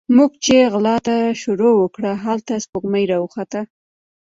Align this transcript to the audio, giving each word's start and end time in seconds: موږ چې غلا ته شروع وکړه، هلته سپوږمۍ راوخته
موږ 0.17 0.31
چې 0.45 0.55
غلا 0.73 0.97
ته 1.07 1.15
شروع 1.41 1.73
وکړه، 1.77 2.11
هلته 2.25 2.53
سپوږمۍ 2.63 3.05
راوخته 3.11 3.61